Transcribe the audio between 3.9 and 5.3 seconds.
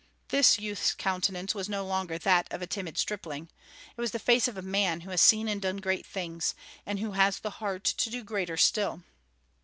it was the face of a man who has